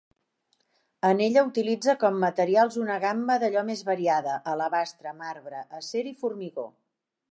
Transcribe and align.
En 1.09 1.19
ella 1.25 1.43
utilitza 1.49 1.95
com 2.03 2.17
materials 2.23 2.77
una 2.85 2.95
gamma 3.03 3.35
d'allò 3.43 3.65
més 3.69 3.83
variada, 3.91 4.39
alabastre, 4.55 5.15
marbre, 5.21 5.63
acer 5.83 6.03
i 6.15 6.19
formigó. 6.25 6.67